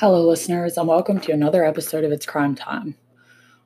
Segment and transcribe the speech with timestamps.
[0.00, 2.94] Hello, listeners, and welcome to another episode of It's Crime Time.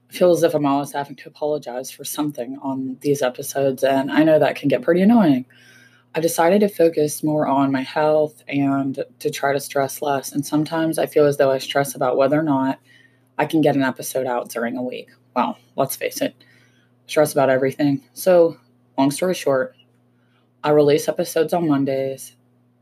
[0.08, 4.10] I feel as if I'm always having to apologize for something on these episodes, and
[4.10, 5.44] I know that can get pretty annoying.
[6.14, 10.46] I decided to focus more on my health and to try to stress less, and
[10.46, 12.80] sometimes I feel as though I stress about whether or not
[13.36, 15.10] I can get an episode out during a week.
[15.36, 16.34] Well, let's face it,
[17.08, 18.08] stress about everything.
[18.14, 18.56] So,
[18.96, 19.76] long story short,
[20.64, 22.36] I release episodes on Mondays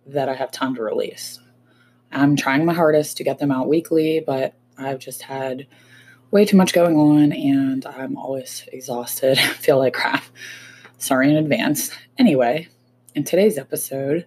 [0.06, 1.40] that I have time to release.
[2.12, 5.66] I'm trying my hardest to get them out weekly, but I've just had
[6.30, 10.24] way too much going on and I'm always exhausted, feel like crap.
[10.98, 11.90] Sorry in advance.
[12.18, 12.68] Anyway,
[13.14, 14.26] in today's episode,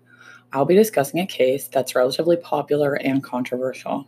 [0.52, 4.08] I'll be discussing a case that's relatively popular and controversial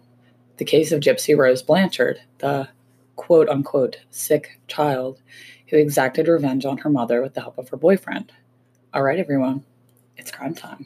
[0.58, 2.70] the case of Gypsy Rose Blanchard, the
[3.16, 5.22] quote unquote sick child
[5.68, 8.32] who exacted revenge on her mother with the help of her boyfriend.
[8.94, 9.66] All right, everyone,
[10.18, 10.86] it's crime time.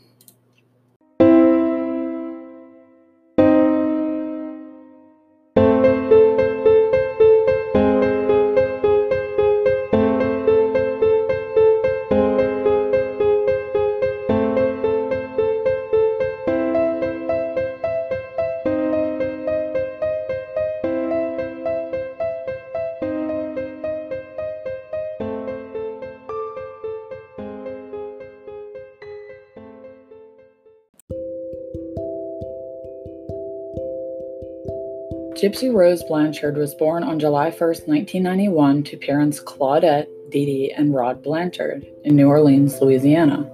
[35.40, 40.94] Gypsy Rose Blanchard was born on July 1, 1991, to parents Claudette, Dee Dee, and
[40.94, 43.50] Rod Blanchard in New Orleans, Louisiana.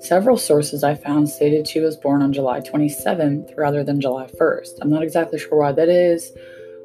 [0.00, 4.78] Several sources I found stated she was born on July 27th rather than July 1st.
[4.80, 6.32] I'm not exactly sure why that is,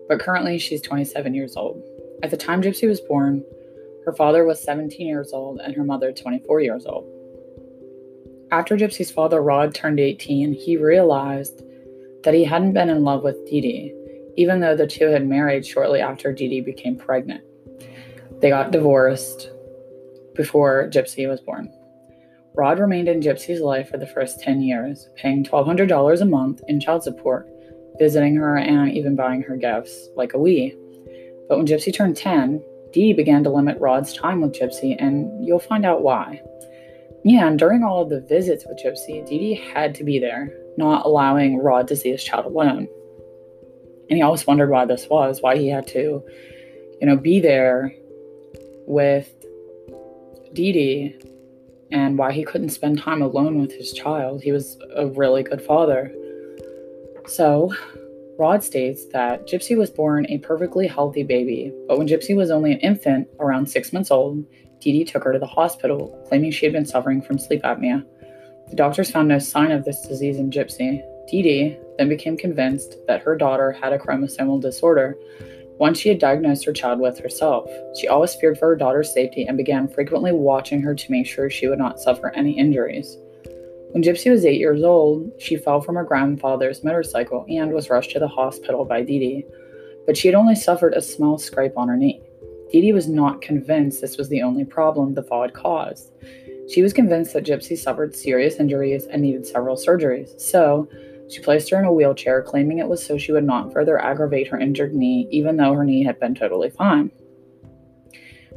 [0.09, 1.81] but currently she's 27 years old.
[2.21, 3.41] At the time Gypsy was born,
[4.03, 7.07] her father was 17 years old and her mother 24 years old.
[8.51, 11.63] After Gypsy's father Rod turned 18, he realized
[12.25, 14.04] that he hadn't been in love with Dee Dee
[14.37, 17.43] even though the two had married shortly after Dee Dee became pregnant.
[18.41, 19.49] They got divorced
[20.35, 21.71] before Gypsy was born.
[22.53, 26.79] Rod remained in Gypsy's life for the first 10 years, paying $1,200 a month in
[26.79, 27.49] child support,
[27.97, 30.73] visiting her, and even buying her gifts, like a Wii.
[31.49, 32.63] But when Gypsy turned 10,
[32.93, 36.41] Dee began to limit Rod's time with Gypsy, and you'll find out why.
[37.25, 40.53] Yeah, and during all of the visits with Gypsy, Dee Dee had to be there,
[40.77, 42.87] not allowing Rod to see his child alone.
[44.09, 46.23] And he always wondered why this was, why he had to,
[47.01, 47.93] you know, be there
[48.87, 49.33] with
[50.53, 51.15] Dee Dee
[51.91, 54.41] and why he couldn't spend time alone with his child.
[54.41, 56.13] He was a really good father.
[57.27, 57.73] So,
[58.37, 62.73] Rod states that Gypsy was born a perfectly healthy baby, but when Gypsy was only
[62.73, 64.43] an infant, around six months old,
[64.81, 68.05] Dee Dee took her to the hospital, claiming she had been suffering from sleep apnea.
[68.69, 71.01] The doctors found no sign of this disease in Gypsy.
[71.27, 75.17] Dee, then became convinced that her daughter had a chromosomal disorder
[75.77, 77.69] once she had diagnosed her child with herself.
[77.99, 81.49] She always feared for her daughter's safety and began frequently watching her to make sure
[81.49, 83.17] she would not suffer any injuries.
[83.91, 88.11] When Gypsy was eight years old, she fell from her grandfather's motorcycle and was rushed
[88.11, 89.45] to the hospital by Dee,
[90.05, 92.21] but she had only suffered a small scrape on her knee.
[92.71, 96.11] Dee was not convinced this was the only problem the fall had caused.
[96.69, 100.89] She was convinced that Gypsy suffered serious injuries and needed several surgeries, so
[101.29, 104.47] she placed her in a wheelchair, claiming it was so she would not further aggravate
[104.47, 107.11] her injured knee, even though her knee had been totally fine.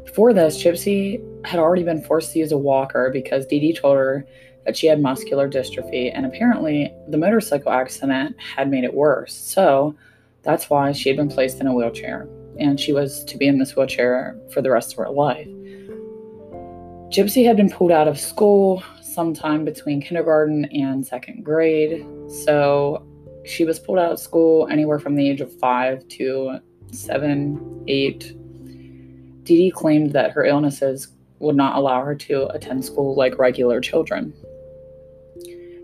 [0.05, 3.97] Before this, Gypsy had already been forced to use a walker because Dee Dee told
[3.97, 4.27] her
[4.65, 9.35] that she had muscular dystrophy, and apparently the motorcycle accident had made it worse.
[9.35, 9.95] So
[10.43, 13.59] that's why she had been placed in a wheelchair, and she was to be in
[13.59, 15.49] this wheelchair for the rest of her life.
[17.11, 18.83] Gypsy had been pulled out of school
[19.19, 22.06] sometime between kindergarten and second grade.
[22.29, 23.05] So
[23.45, 26.61] she was pulled out of school anywhere from the age of five to
[26.93, 28.33] seven, eight.
[29.43, 31.09] Dee Dee claimed that her illnesses
[31.41, 34.33] would not allow her to attend school like regular children.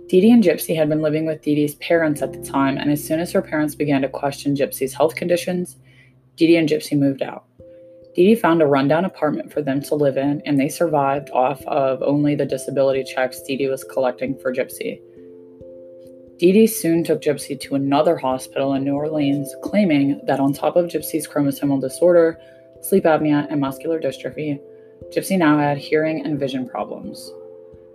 [0.08, 2.88] Dee Dee and Gypsy had been living with Dee Dee's parents at the time, and
[2.88, 5.74] as soon as her parents began to question Gypsy's health conditions,
[6.36, 7.46] Dee Dee and Gypsy moved out.
[8.14, 11.62] Dee Dee found a rundown apartment for them to live in, and they survived off
[11.66, 15.00] of only the disability checks Dee Dee was collecting for Gypsy.
[16.38, 20.76] Dee Dee soon took Gypsy to another hospital in New Orleans, claiming that on top
[20.76, 22.38] of Gypsy's chromosomal disorder,
[22.82, 24.60] sleep apnea, and muscular dystrophy,
[25.12, 27.32] Gypsy now had hearing and vision problems.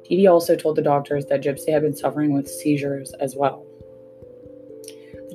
[0.03, 3.65] Dee Dee also told the doctors that Gypsy had been suffering with seizures as well.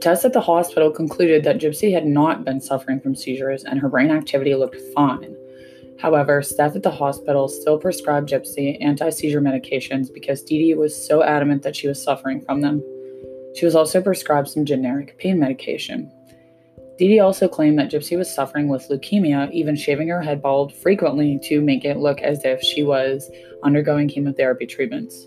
[0.04, 3.88] Tests at the hospital concluded that Gypsy had not been suffering from seizures and her
[3.88, 5.34] brain activity looked fine.
[5.98, 10.94] However, staff at the hospital still prescribed Gypsy anti seizure medications because Dee Dee was
[10.94, 12.82] so adamant that she was suffering from them.
[13.56, 16.12] She was also prescribed some generic pain medication.
[16.98, 20.74] Dee Dee also claimed that Gypsy was suffering with leukemia, even shaving her head bald
[20.74, 23.30] frequently to make it look as if she was
[23.62, 25.26] undergoing chemotherapy treatments.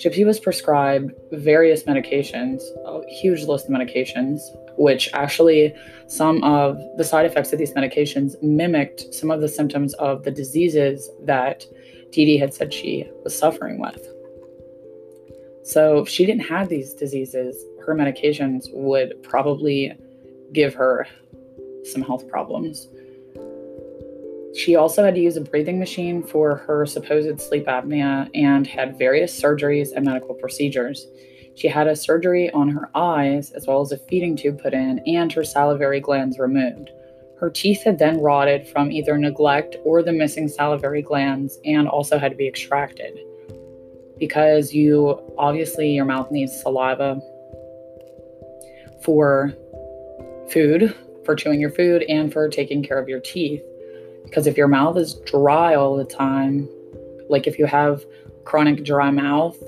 [0.00, 4.40] Gypsy was prescribed various medications, a huge list of medications,
[4.78, 5.74] which actually
[6.06, 10.30] some of the side effects of these medications mimicked some of the symptoms of the
[10.30, 11.66] diseases that
[12.12, 14.08] Dee Dee had said she was suffering with.
[15.64, 19.92] So if she didn't have these diseases, her medications would probably
[20.54, 21.06] give her
[21.84, 22.88] some health problems.
[24.54, 28.98] She also had to use a breathing machine for her supposed sleep apnea and had
[28.98, 31.06] various surgeries and medical procedures.
[31.54, 35.00] She had a surgery on her eyes, as well as a feeding tube put in,
[35.06, 36.90] and her salivary glands removed.
[37.38, 42.18] Her teeth had then rotted from either neglect or the missing salivary glands and also
[42.18, 43.18] had to be extracted.
[44.18, 47.20] Because you obviously, your mouth needs saliva
[49.02, 49.54] for
[50.50, 50.94] food,
[51.24, 53.62] for chewing your food, and for taking care of your teeth.
[54.30, 56.68] Because if your mouth is dry all the time,
[57.28, 58.04] like if you have
[58.44, 59.58] chronic dry mouth,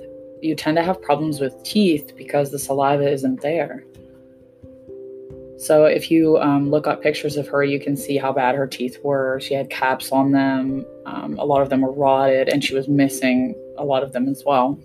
[0.41, 3.85] you tend to have problems with teeth because the saliva isn't there.
[5.59, 8.69] So if you um, look up pictures of her, you can see how bad her
[8.69, 9.41] teeth were.
[9.41, 10.87] She had caps on them.
[11.07, 14.29] Um, a lot of them were rotted, and she was missing a lot of them
[14.29, 14.79] as well.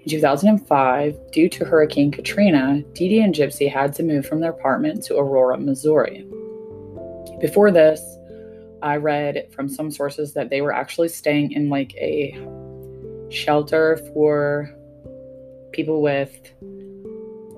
[0.00, 4.52] In 2005, due to Hurricane Katrina, Dee Dee and Gypsy had to move from their
[4.52, 6.26] apartment to Aurora, Missouri.
[7.40, 8.18] Before this,
[8.82, 12.32] I read from some sources that they were actually staying in like a
[13.30, 14.70] shelter for
[15.72, 16.34] people with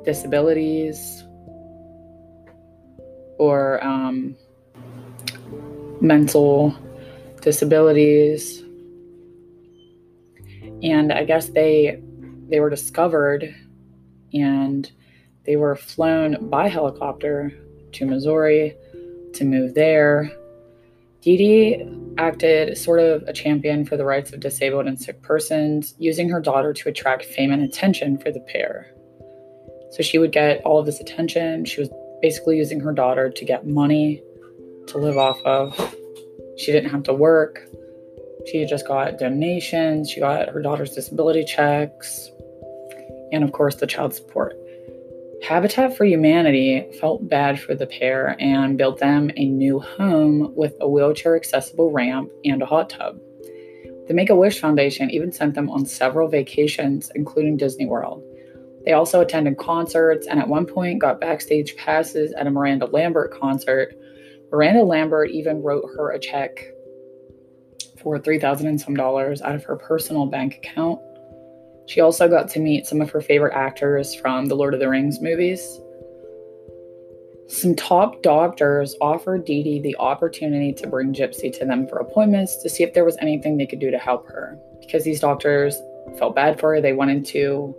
[0.05, 1.25] disabilities
[3.39, 4.37] or um,
[6.01, 6.77] mental
[7.41, 8.63] disabilities.
[10.83, 12.01] And I guess they
[12.49, 13.55] they were discovered
[14.35, 14.91] and
[15.45, 17.53] they were flown by helicopter
[17.93, 18.77] to Missouri
[19.35, 20.31] to move there
[21.23, 21.87] Dee Dee
[22.19, 26.41] acted sort of a champion for the rights of disabled and sick persons, using her
[26.41, 28.93] daughter to attract fame and attention for the pair.
[29.93, 31.65] So she would get all of this attention.
[31.65, 31.91] She was
[32.21, 34.23] basically using her daughter to get money
[34.89, 35.77] to live off of.
[36.59, 37.61] She didn't have to work.
[38.51, 40.11] She just got donations.
[40.11, 42.31] She got her daughter's disability checks,
[43.31, 44.57] and of course, the child support.
[45.43, 50.75] Habitat for Humanity felt bad for the pair and built them a new home with
[50.81, 53.19] a wheelchair accessible ramp and a hot tub.
[54.07, 58.23] The Make a Wish Foundation even sent them on several vacations, including Disney World.
[58.85, 63.33] They also attended concerts and at one point got backstage passes at a Miranda Lambert
[63.33, 63.95] concert.
[64.53, 66.65] Miranda Lambert even wrote her a check
[68.01, 71.01] for 3000 and some dollars out of her personal bank account
[71.87, 74.89] she also got to meet some of her favorite actors from the Lord of the
[74.89, 75.81] Rings movies.
[77.49, 82.63] Some top doctors offered Dee Dee the opportunity to bring Gypsy to them for appointments
[82.63, 84.59] to see if there was anything they could do to help her.
[84.81, 85.77] Because these doctors
[86.19, 87.75] felt bad for her, they wanted to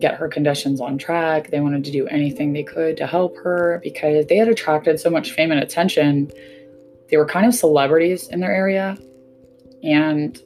[0.00, 1.50] get her conditions on track.
[1.50, 5.10] They wanted to do anything they could to help her because they had attracted so
[5.10, 6.30] much fame and attention.
[7.08, 8.96] They were kind of celebrities in their area.
[9.82, 10.40] And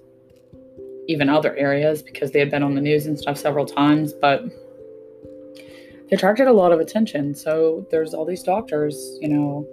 [1.08, 4.44] even other areas because they had been on the news and stuff several times, but
[6.08, 7.35] they attracted a lot of attention.
[7.35, 9.66] So there's all these doctors, you know,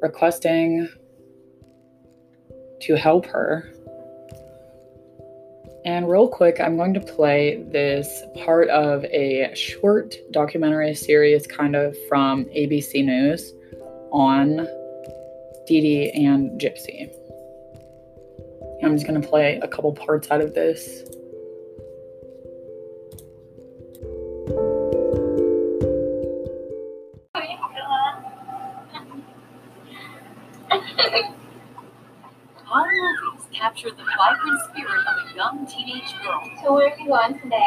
[0.00, 0.88] requesting
[2.82, 3.70] to help her.
[5.84, 11.76] And real quick, I'm going to play this part of a short documentary series, kind
[11.76, 13.52] of from ABC News
[14.10, 14.66] on
[15.66, 17.12] Dee Dee and Gypsy.
[18.84, 21.04] I'm just going to play a couple parts out of this.
[32.66, 36.42] Home movies capture the vibrant spirit of a young teenage girl.
[36.62, 37.63] So where are we going today?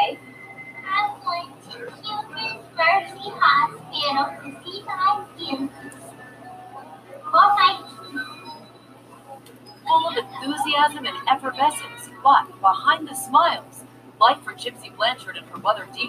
[15.60, 16.08] Blanchard and her mother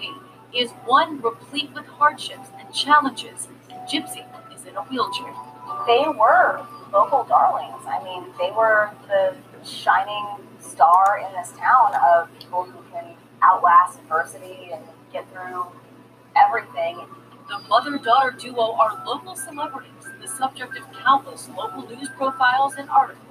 [0.52, 5.32] Dee is one replete with hardships and challenges, and Gypsy is in a wheelchair.
[5.86, 7.84] They were local darlings.
[7.86, 10.26] I mean, they were the shining
[10.60, 15.66] star in this town of people who can outlast adversity and get through
[16.36, 17.00] everything.
[17.48, 19.90] The mother daughter duo are local celebrities,
[20.20, 23.26] the subject of countless local news profiles and articles.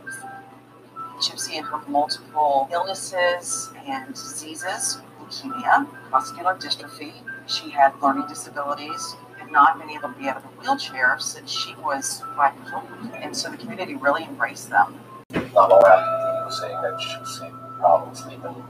[1.21, 7.13] Gypsy and her multiple illnesses and diseases, leukemia, muscular dystrophy,
[7.47, 11.51] she had learning disabilities, and not been able to be out of a wheelchair since
[11.51, 13.13] she was five years old.
[13.15, 14.99] And so the community really embraced them.
[15.33, 18.63] Not long after he was saying that she was seeing problems, sleeping,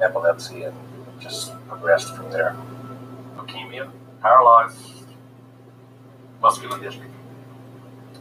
[0.00, 0.76] epilepsy, and
[1.20, 2.56] just progressed from there.
[3.36, 4.76] Leukemia, paralyzed
[6.40, 7.10] muscular dystrophy,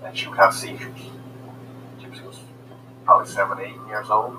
[0.03, 0.99] and she would have seizures.
[1.99, 2.39] Gypsy was
[3.05, 4.37] probably seven, eight years old.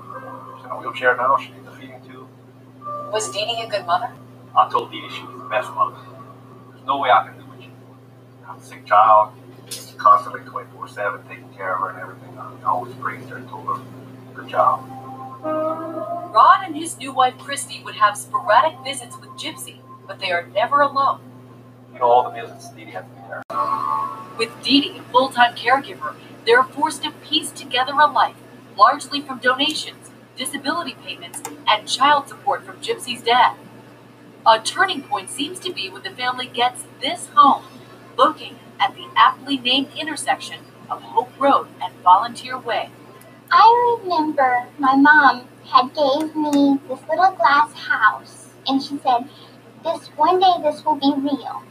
[0.56, 1.36] She's in a wheelchair now.
[1.36, 1.50] She
[3.12, 4.10] Was Dee Dee a good mother?
[4.56, 5.96] I told Dee Dee she was the best mother.
[6.70, 7.74] There's no way I can do what she did.
[8.44, 9.32] I have a sick child,
[9.96, 12.38] constantly 24 7 taking care of her and everything.
[12.38, 13.82] I always praised her and told her,
[14.34, 14.84] good job.
[15.44, 20.46] Rod and his new wife Christy would have sporadic visits with Gypsy, but they are
[20.46, 21.20] never alone.
[21.92, 23.42] You know, all the visits, Dee Dee had to be there.
[24.36, 28.36] With Dee Dee, a full time caregiver, they are forced to piece together a life,
[28.76, 30.03] largely from donations,
[30.36, 33.56] disability payments, and child support from Gypsy's dad.
[34.46, 37.64] A turning point seems to be when the family gets this home,
[38.16, 40.60] located at the aptly named intersection
[40.90, 42.90] of Hope Road and Volunteer Way.
[43.50, 49.28] I remember my mom had gave me this little glass house, and she said,
[49.82, 51.62] "This one day, this will be real."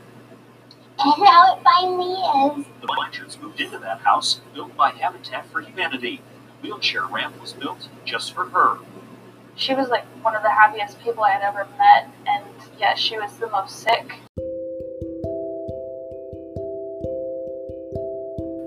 [0.99, 2.65] And now it finally is.
[2.81, 6.21] The Blanchards moved into that house built by Habitat for Humanity.
[6.63, 8.77] A wheelchair ramp was built just for her.
[9.55, 12.45] She was like one of the happiest people I had ever met, and
[12.79, 14.13] yet she was the most sick.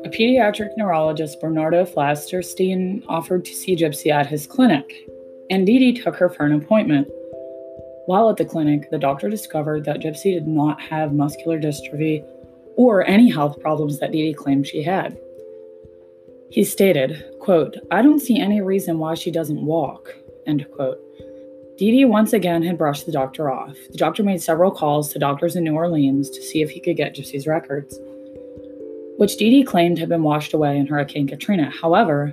[0.04, 5.08] A pediatric neurologist, Bernardo Flasterstein, offered to see Gypsy at his clinic,
[5.48, 7.08] and Dee Dee took her for an appointment.
[8.04, 12.24] While at the clinic, the doctor discovered that Gypsy did not have muscular dystrophy
[12.76, 15.18] or any health problems that Dee Dee claimed she had.
[16.50, 20.14] He stated, quote, I don't see any reason why she doesn't walk,
[20.46, 20.98] end quote.
[21.76, 23.76] Dee Dee once again had brushed the doctor off.
[23.90, 26.96] The doctor made several calls to doctors in New Orleans to see if he could
[26.96, 27.98] get Gypsy's records,
[29.18, 31.70] which Dee Dee claimed had been washed away in Hurricane Katrina.
[31.70, 32.32] However,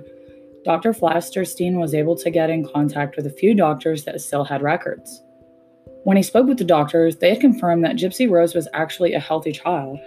[0.64, 0.94] Dr.
[0.94, 5.22] Flasterstein was able to get in contact with a few doctors that still had records.
[6.04, 9.20] When he spoke with the doctors, they had confirmed that Gypsy Rose was actually a
[9.20, 9.98] healthy child.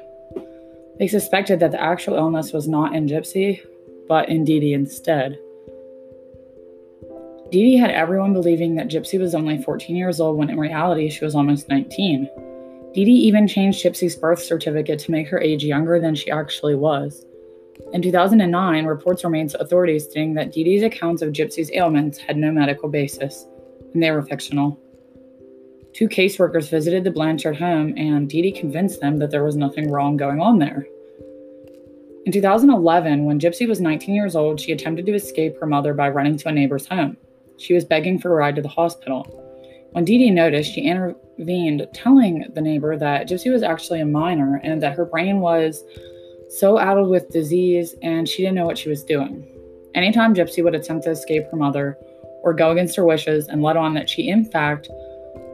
[0.97, 3.61] They suspected that the actual illness was not in Gypsy,
[4.07, 5.39] but in Dee Dee instead.
[7.51, 11.09] Dee Dee had everyone believing that Gypsy was only 14 years old when in reality
[11.09, 12.29] she was almost 19.
[12.93, 16.75] Dee Dee even changed Gypsy's birth certificate to make her age younger than she actually
[16.75, 17.25] was.
[17.93, 22.17] In 2009, reports were made to authorities stating that Dee Dee's accounts of Gypsy's ailments
[22.17, 23.45] had no medical basis,
[23.93, 24.77] and they were fictional.
[25.93, 29.89] Two caseworkers visited the Blanchard home, and Dee Dee convinced them that there was nothing
[29.89, 30.85] wrong going on there.
[32.27, 36.09] In 2011, when Gypsy was 19 years old, she attempted to escape her mother by
[36.09, 37.15] running to a neighbor's home.
[37.55, 39.23] She was begging for a ride to the hospital.
[39.93, 44.59] When Dee Dee noticed, she intervened, telling the neighbor that Gypsy was actually a minor
[44.61, 45.85] and that her brain was
[46.49, 49.47] so addled with disease and she didn't know what she was doing.
[49.95, 51.97] Anytime Gypsy would attempt to escape her mother
[52.43, 54.89] or go against her wishes and let on that she, in fact,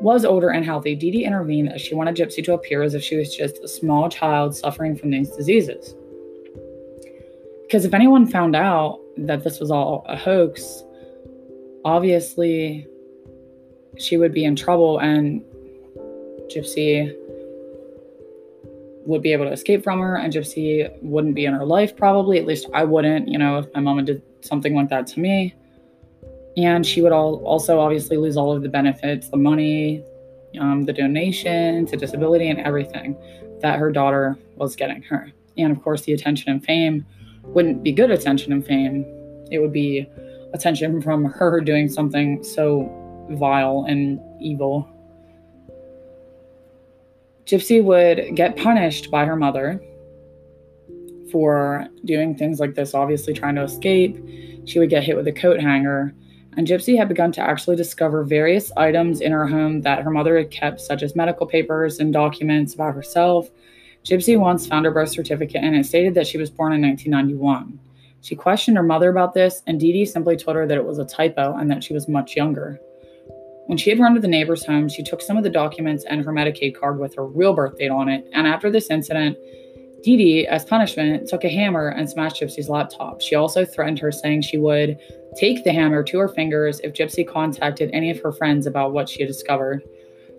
[0.01, 3.03] was older and healthy, Dee Dee intervened as she wanted Gypsy to appear as if
[3.03, 5.94] she was just a small child suffering from these diseases.
[7.74, 10.84] Because if anyone found out that this was all a hoax,
[11.84, 12.86] obviously
[13.98, 15.42] she would be in trouble and
[16.56, 17.12] Gypsy
[19.08, 22.38] would be able to escape from her and Gypsy wouldn't be in her life probably.
[22.38, 25.56] At least I wouldn't, you know, if my mama did something like that to me.
[26.56, 30.03] And she would all also obviously lose all of the benefits, the money,
[30.60, 33.18] um, the donations, the disability, and everything
[33.62, 35.32] that her daughter was getting her.
[35.58, 37.08] And of course, the attention and fame
[37.44, 39.06] wouldn't be good attention and fame.
[39.52, 40.08] It would be
[40.54, 42.90] attention from her doing something so
[43.32, 44.90] vile and evil.
[47.46, 49.82] Gypsy would get punished by her mother
[51.32, 54.18] for doing things like this, obviously trying to escape.
[54.66, 56.14] She would get hit with a coat hanger.
[56.56, 60.38] And Gypsy had begun to actually discover various items in her home that her mother
[60.38, 63.50] had kept, such as medical papers and documents about herself.
[64.03, 67.79] Gypsy once found her birth certificate and it stated that she was born in 1991.
[68.22, 70.98] She questioned her mother about this, and Dee Dee simply told her that it was
[70.98, 72.79] a typo and that she was much younger.
[73.67, 76.24] When she had run to the neighbor's home, she took some of the documents and
[76.24, 79.38] her Medicaid card with her real birth date on it, and after this incident,
[80.03, 83.22] Dee Dee, as punishment, took a hammer and smashed Gypsy's laptop.
[83.22, 84.98] She also threatened her, saying she would
[85.38, 89.07] take the hammer to her fingers if Gypsy contacted any of her friends about what
[89.07, 89.81] she had discovered.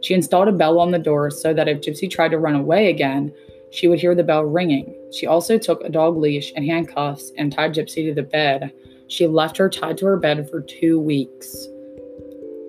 [0.02, 2.90] She installed a bell on the door so that if Gypsy tried to run away
[2.90, 3.32] again,
[3.74, 4.94] she would hear the bell ringing.
[5.12, 8.72] She also took a dog leash and handcuffs and tied Gypsy to the bed.
[9.08, 11.66] She left her tied to her bed for two weeks.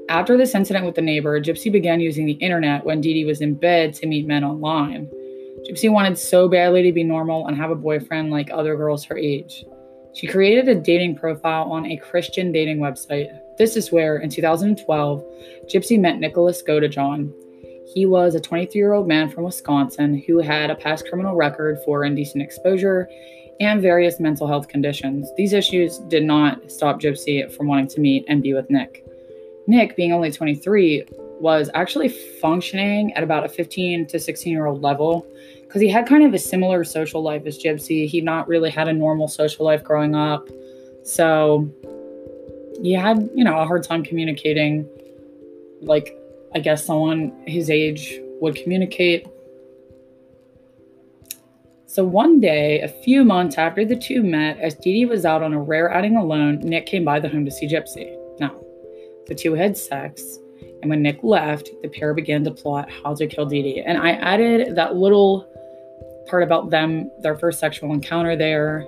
[0.09, 3.41] After this incident with the neighbor, Gypsy began using the internet when Dee Dee was
[3.41, 5.07] in bed to meet men online.
[5.69, 9.17] Gypsy wanted so badly to be normal and have a boyfriend like other girls her
[9.17, 9.63] age.
[10.13, 13.27] She created a dating profile on a Christian dating website.
[13.57, 15.23] This is where, in 2012,
[15.67, 17.31] Gypsy met Nicholas Godejohn.
[17.93, 21.79] He was a 23 year old man from Wisconsin who had a past criminal record
[21.85, 23.07] for indecent exposure
[23.59, 25.29] and various mental health conditions.
[25.37, 29.05] These issues did not stop Gypsy from wanting to meet and be with Nick.
[29.67, 31.05] Nick, being only 23,
[31.39, 35.25] was actually functioning at about a 15 to 16 year old level
[35.61, 38.07] because he had kind of a similar social life as Gypsy.
[38.07, 40.47] He not really had a normal social life growing up.
[41.03, 41.69] So
[42.81, 44.87] he had, you know, a hard time communicating
[45.81, 46.17] like
[46.55, 49.27] I guess someone his age would communicate.
[51.85, 55.43] So one day, a few months after the two met, as Dee Dee was out
[55.43, 58.17] on a rare outing alone, Nick came by the home to see Gypsy.
[58.39, 58.55] Now,
[59.27, 60.39] the two had sex,
[60.81, 63.81] and when Nick left, the pair began to plot how to kill Dee Dee.
[63.81, 65.49] And I added that little
[66.29, 68.85] part about them, their first sexual encounter there,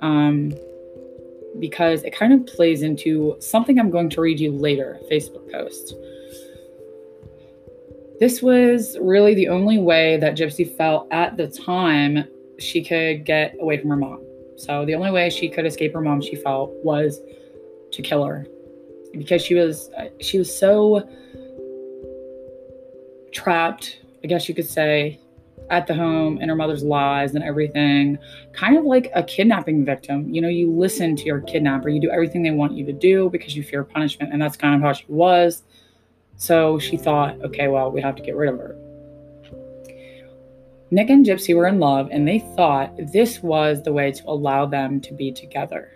[0.00, 0.52] um,
[1.58, 5.94] because it kind of plays into something I'm going to read you later, Facebook post.
[8.20, 12.24] This was really the only way that Gypsy felt at the time
[12.58, 14.22] she could get away from her mom.
[14.56, 17.20] So the only way she could escape her mom, she felt, was
[17.90, 18.46] to kill her,
[19.12, 21.08] because she was uh, she was so
[23.32, 25.20] trapped, I guess you could say,
[25.70, 28.18] at the home and her mother's lies and everything,
[28.52, 30.28] kind of like a kidnapping victim.
[30.32, 33.28] You know, you listen to your kidnapper, you do everything they want you to do
[33.30, 35.64] because you fear punishment, and that's kind of how she was.
[36.36, 38.76] So she thought, okay, well, we have to get rid of her.
[40.90, 44.66] Nick and Gypsy were in love, and they thought this was the way to allow
[44.66, 45.90] them to be together.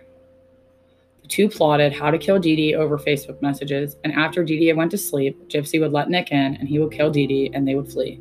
[1.21, 4.73] The two plotted how to kill Dee Dee over Facebook messages, and after Dee Dee
[4.73, 7.67] went to sleep, Gypsy would let Nick in, and he would kill Dee Dee, and
[7.67, 8.19] they would flee.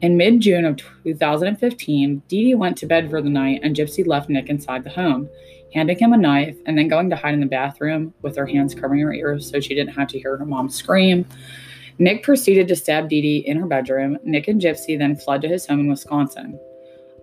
[0.00, 4.06] In mid June of 2015, Dee Dee went to bed for the night, and Gypsy
[4.06, 5.28] left Nick inside the home
[5.74, 8.74] handing him a knife, and then going to hide in the bathroom with her hands
[8.74, 11.26] covering her ears so she didn't have to hear her mom scream.
[11.98, 14.18] Nick proceeded to stab Dee Dee in her bedroom.
[14.24, 16.58] Nick and Gypsy then fled to his home in Wisconsin.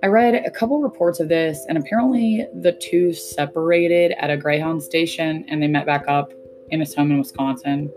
[0.03, 4.81] I read a couple reports of this, and apparently the two separated at a Greyhound
[4.81, 6.31] station and they met back up
[6.69, 7.91] in his home in Wisconsin.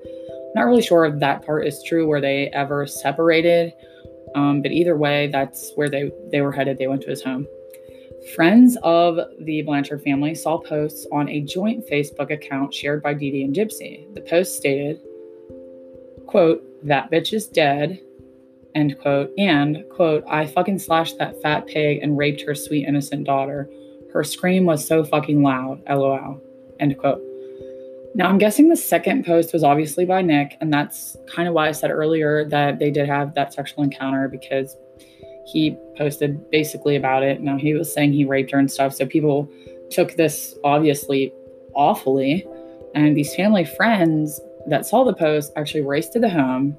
[0.54, 3.72] Not really sure if that part is true, where they ever separated,
[4.34, 6.78] um, but either way, that's where they, they were headed.
[6.78, 7.46] They went to his home.
[8.32, 13.30] Friends of the Blanchard family saw posts on a joint Facebook account shared by Dee
[13.30, 14.12] Dee and Gypsy.
[14.14, 15.00] The post stated,
[16.26, 18.00] quote, that bitch is dead,
[18.74, 23.24] end quote, and, quote, I fucking slashed that fat pig and raped her sweet innocent
[23.24, 23.68] daughter.
[24.12, 26.40] Her scream was so fucking loud, lol,
[26.80, 27.22] end quote.
[28.14, 31.68] Now, I'm guessing the second post was obviously by Nick, and that's kind of why
[31.68, 34.76] I said earlier that they did have that sexual encounter because
[35.46, 37.40] he posted basically about it.
[37.40, 38.94] Now he was saying he raped her and stuff.
[38.94, 39.50] So people
[39.90, 41.32] took this obviously
[41.74, 42.46] awfully.
[42.94, 46.76] And these family friends that saw the post actually raced to the home.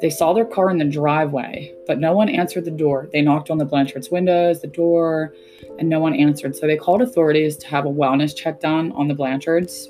[0.00, 3.08] They saw their car in the driveway, but no one answered the door.
[3.12, 5.32] They knocked on the Blanchard's windows, the door,
[5.78, 6.56] and no one answered.
[6.56, 9.88] So they called authorities to have a wellness check done on the Blanchards,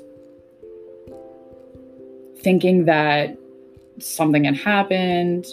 [2.41, 3.35] thinking that
[3.99, 5.47] something had happened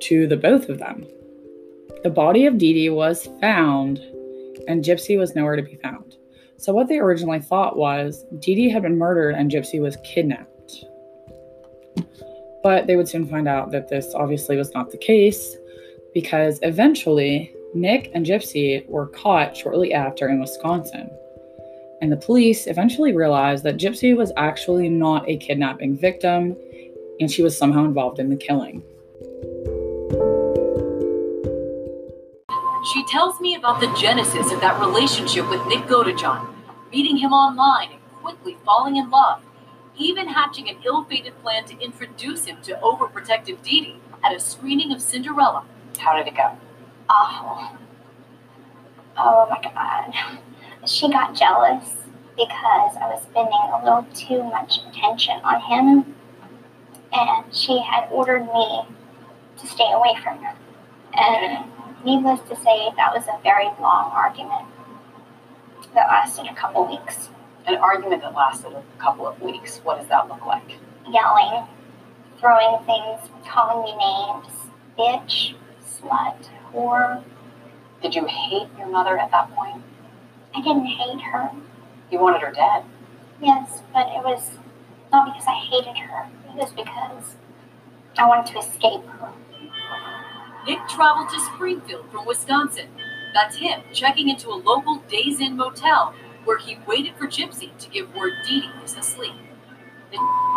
[0.00, 1.06] to the both of them.
[2.02, 3.98] The body of Dee Dee was found,
[4.68, 6.16] and Gypsy was nowhere to be found.
[6.56, 10.84] So, what they originally thought was Dee Dee had been murdered and Gypsy was kidnapped.
[12.62, 15.56] But they would soon find out that this obviously was not the case
[16.14, 21.10] because eventually Nick and Gypsy were caught shortly after in Wisconsin.
[22.00, 26.56] And the police eventually realized that Gypsy was actually not a kidnapping victim
[27.20, 28.82] and she was somehow involved in the killing.
[32.94, 36.54] She tells me about the genesis of that relationship with Nick Godejohn,
[36.92, 39.42] meeting him online and quickly falling in love,
[39.96, 45.02] even hatching an ill-fated plan to introduce him to overprotective Dee at a screening of
[45.02, 45.64] Cinderella.
[45.98, 46.56] How did it go?
[47.08, 47.76] Awful.
[49.18, 50.14] Oh my god.
[50.86, 51.96] She got jealous
[52.36, 56.14] because I was spending a little too much attention on him,
[57.12, 58.82] and she had ordered me
[59.58, 60.54] to stay away from her.
[61.14, 61.73] And
[62.04, 64.66] Needless to say, that was a very long argument
[65.94, 67.30] that lasted a couple weeks.
[67.66, 69.78] An argument that lasted a couple of weeks.
[69.84, 70.78] What does that look like?
[71.10, 71.66] Yelling,
[72.38, 74.52] throwing things, calling me names,
[74.98, 77.22] bitch, slut, whore.
[78.02, 79.82] Did you hate your mother at that point?
[80.54, 81.50] I didn't hate her.
[82.10, 82.84] You wanted her dead.
[83.40, 84.50] Yes, but it was
[85.10, 86.28] not because I hated her.
[86.50, 87.36] It was because
[88.18, 89.32] I wanted to escape her.
[90.66, 92.88] Nick traveled to Springfield from Wisconsin.
[93.34, 97.90] That's him checking into a local Days Inn motel where he waited for Gypsy to
[97.90, 99.34] give word Dee Dee was asleep.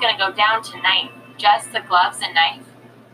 [0.02, 1.12] Gonna go down tonight.
[1.38, 2.64] Just the gloves and knife.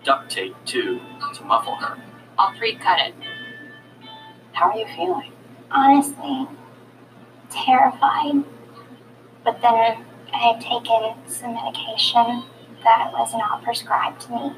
[0.04, 1.00] Duct tape, too,
[1.34, 1.98] to muffle her.
[2.38, 3.14] All three cut it.
[4.52, 5.32] How are you feeling?
[5.72, 6.48] Honestly,
[7.50, 8.44] terrified.
[9.44, 12.44] But then I had taken some medication
[12.84, 14.54] that was not prescribed to me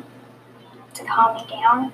[0.95, 1.93] to calm me down.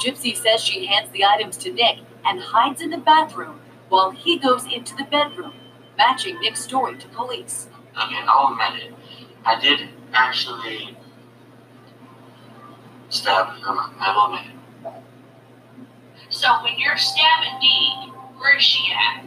[0.00, 4.38] Gypsy says she hands the items to Nick and hides in the bathroom while he
[4.38, 5.52] goes into the bedroom,
[5.98, 7.68] matching Nick's story to police.
[7.90, 8.94] Okay, I'll admit it.
[9.44, 10.96] I did actually
[13.10, 13.74] stab her.
[13.98, 15.02] I will admit it.
[16.30, 19.24] So when you're stabbing Dee, where is she at?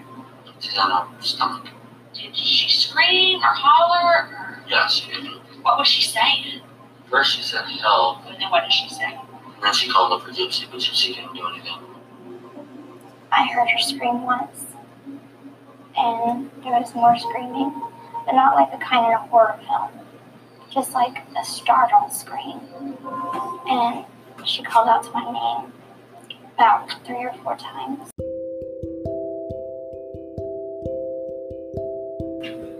[0.60, 1.68] She's on her stomach.
[2.14, 4.30] Did she scream or holler?
[4.30, 5.28] Or Yes, she did.
[5.62, 6.62] what was she saying?
[7.12, 9.20] First she said help, And then what did she say?
[9.64, 11.78] And then she called up for Gypsy, but Gypsy couldn't do anything.
[13.32, 14.66] I heard her scream once,
[15.98, 17.74] and there was more screaming,
[18.26, 20.06] but not like the kind in a horror film,
[20.70, 22.60] just like a startled scream.
[23.70, 24.04] And
[24.46, 25.72] she called out to my name
[26.56, 28.12] about three or four times.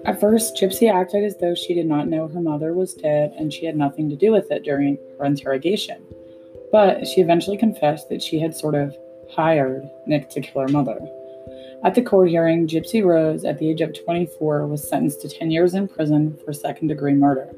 [0.06, 3.54] At first, Gypsy acted as though she did not know her mother was dead and
[3.54, 6.04] she had nothing to do with it during her interrogation.
[6.74, 8.98] But she eventually confessed that she had sort of
[9.30, 11.00] hired Nick to kill her mother.
[11.84, 15.52] At the court hearing, Gypsy Rose, at the age of 24, was sentenced to 10
[15.52, 17.54] years in prison for second degree murder.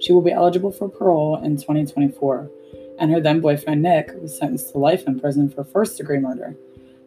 [0.00, 2.50] She will be eligible for parole in 2024,
[2.98, 6.56] and her then boyfriend Nick was sentenced to life in prison for first degree murder.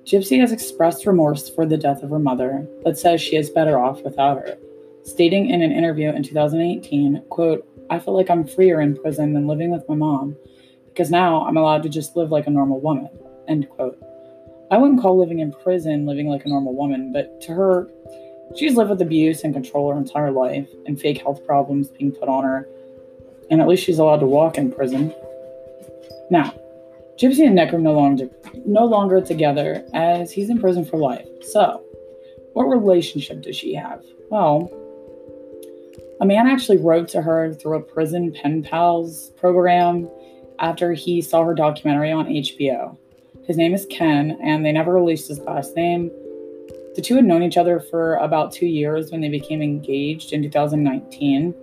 [0.05, 3.77] Gypsy has expressed remorse for the death of her mother, but says she is better
[3.77, 4.57] off without her,
[5.03, 9.47] stating in an interview in 2018, quote, I feel like I'm freer in prison than
[9.47, 10.37] living with my mom,
[10.93, 13.09] because now I'm allowed to just live like a normal woman,
[13.47, 13.97] end quote.
[14.69, 17.89] I wouldn't call living in prison living like a normal woman, but to her,
[18.55, 22.29] she's lived with abuse and control her entire life and fake health problems being put
[22.29, 22.67] on her,
[23.49, 25.13] and at least she's allowed to walk in prison.
[26.29, 26.53] Now,
[27.17, 28.29] Gypsy and are no longer
[28.65, 31.27] no longer together as he's in prison for life.
[31.41, 31.83] So,
[32.53, 34.03] what relationship does she have?
[34.29, 34.71] Well,
[36.19, 40.09] a man actually wrote to her through a prison pen pals program
[40.61, 42.97] after he saw her documentary on HBO.
[43.45, 46.11] His name is Ken, and they never released his last name.
[46.95, 50.43] The two had known each other for about two years when they became engaged in
[50.43, 51.55] 2019.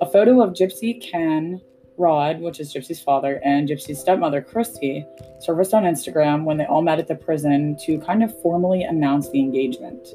[0.00, 1.60] A photo of Gypsy, Ken,
[1.96, 5.06] Rod, which is Gypsy's father, and Gypsy's stepmother, Christy,
[5.40, 9.30] surfaced on Instagram when they all met at the prison to kind of formally announce
[9.30, 10.08] the engagement.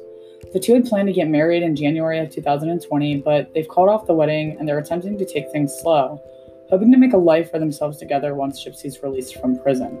[0.52, 4.06] The two had planned to get married in January of 2020, but they've called off
[4.06, 6.20] the wedding and they're attempting to take things slow,
[6.72, 9.98] hoping to make a life for themselves together once Gypsy's released from prison.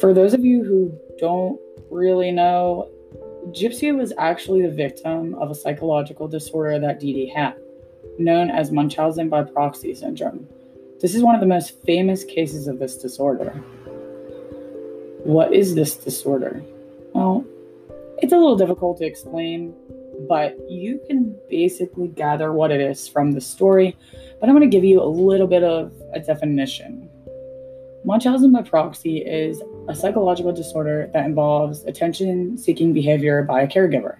[0.00, 1.58] For those of you who don't
[1.90, 2.88] really know,
[3.48, 7.56] Gypsy was actually the victim of a psychological disorder that Dee Dee had,
[8.20, 10.46] known as Munchausen by proxy syndrome.
[11.00, 13.50] This is one of the most famous cases of this disorder.
[15.24, 16.62] What is this disorder?
[17.14, 17.44] Well,
[18.18, 19.74] it's a little difficult to explain,
[20.28, 23.96] but you can basically gather what it is from the story.
[24.40, 27.08] But I'm going to give you a little bit of a definition.
[28.04, 34.16] Munchausen by proxy is a psychological disorder that involves attention seeking behavior by a caregiver.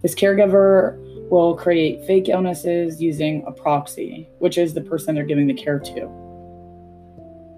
[0.00, 0.98] This caregiver
[1.30, 5.78] will create fake illnesses using a proxy, which is the person they're giving the care
[5.78, 5.94] to,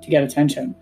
[0.02, 0.74] to get attention.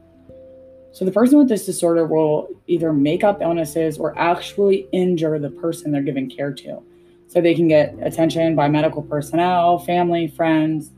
[0.93, 5.51] So the person with this disorder will either make up illnesses or actually injure the
[5.51, 6.83] person they're giving care to.
[7.29, 10.91] So they can get attention by medical personnel, family, friends,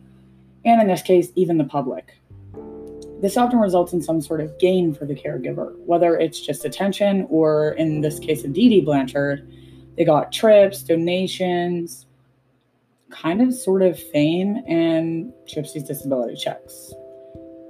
[0.64, 2.18] and in this case, even the public.
[3.22, 7.26] This often results in some sort of gain for the caregiver, whether it's just attention
[7.30, 9.48] or, in this case of Dee Dee Blanchard,
[9.96, 12.07] they got trips, donations,
[13.11, 16.92] kind of sort of fame, and Gypsy's disability checks.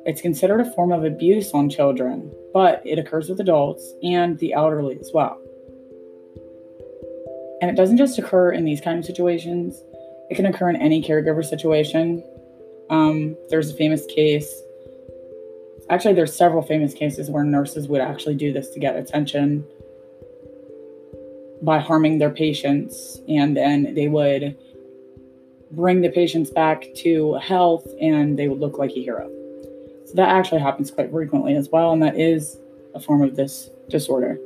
[0.07, 4.53] It's considered a form of abuse on children, but it occurs with adults and the
[4.53, 5.41] elderly as well.
[7.63, 9.83] And it doesn't just occur in these kind of situations,
[10.29, 12.23] it can occur in any caregiver situation.
[12.91, 14.53] Um, there's a famous case.
[15.89, 19.65] Actually, there's several famous cases where nurses would actually do this to get attention
[21.63, 24.57] by harming their patients, and then they would
[25.71, 29.31] bring the patients back to health and they would look like a hero.
[30.15, 32.59] That actually happens quite frequently as well, and that is
[32.95, 34.39] a form of this disorder.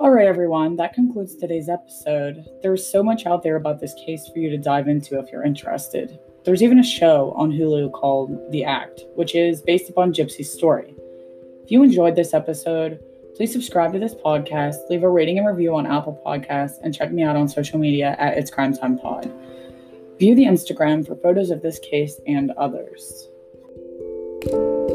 [0.00, 2.46] All right, everyone, that concludes today's episode.
[2.62, 5.44] There's so much out there about this case for you to dive into if you're
[5.44, 6.18] interested.
[6.44, 10.94] There's even a show on Hulu called The Act, which is based upon Gypsy's story.
[11.64, 13.00] If you enjoyed this episode,
[13.36, 17.12] please subscribe to this podcast, leave a rating and review on Apple Podcasts, and check
[17.12, 19.30] me out on social media at It's Crime Time Pod.
[20.18, 23.28] View the Instagram for photos of this case and others
[24.44, 24.87] week.